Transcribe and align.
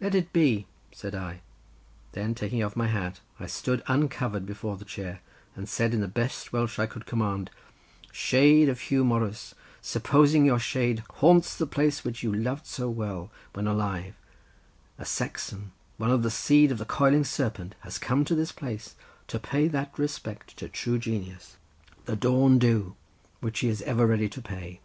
"Let 0.00 0.16
it 0.16 0.32
be," 0.32 0.66
said 0.90 1.14
I; 1.14 1.42
then 2.10 2.34
taking 2.34 2.60
off 2.60 2.74
my 2.74 2.88
hat 2.88 3.20
I 3.38 3.46
stood 3.46 3.84
uncovered 3.86 4.44
before 4.44 4.76
the 4.76 4.84
chair, 4.84 5.20
and 5.54 5.68
said 5.68 5.94
in 5.94 6.00
the 6.00 6.08
best 6.08 6.52
Welsh 6.52 6.80
I 6.80 6.86
could 6.86 7.06
command, 7.06 7.52
"Shade 8.10 8.68
of 8.68 8.80
Huw 8.80 9.04
Morus, 9.04 9.54
supposing 9.80 10.44
your 10.44 10.58
shade 10.58 11.04
haunts 11.18 11.54
the 11.56 11.68
place 11.68 12.02
which 12.02 12.20
you 12.24 12.34
loved 12.34 12.66
so 12.66 12.88
well 12.90 13.30
when 13.52 13.68
alive—a 13.68 15.04
Saxon, 15.04 15.70
one 15.98 16.10
of 16.10 16.24
the 16.24 16.32
seed 16.32 16.72
of 16.72 16.78
the 16.78 16.84
Coiling 16.84 17.22
Serpent, 17.22 17.76
has 17.82 17.96
come 17.96 18.24
to 18.24 18.34
this 18.34 18.50
place 18.50 18.96
to 19.28 19.38
pay 19.38 19.68
that 19.68 19.96
respect 19.96 20.56
to 20.56 20.68
true 20.68 20.98
genius, 20.98 21.58
the 22.06 22.16
Dawn 22.16 22.58
Duw, 22.58 22.94
which 23.38 23.60
he 23.60 23.68
is 23.68 23.82
ever 23.82 24.04
ready 24.04 24.28
to 24.30 24.42
pay. 24.42 24.80